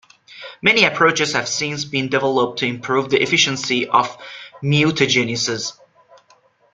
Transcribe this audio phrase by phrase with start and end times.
[0.63, 4.17] Many approaches have since been developed to improve the efficiency of
[4.63, 5.77] mutagenesis.